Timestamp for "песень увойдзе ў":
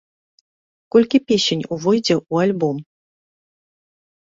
1.29-2.35